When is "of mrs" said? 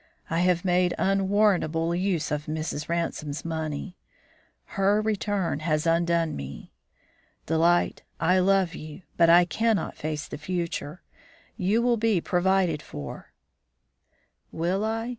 2.31-2.89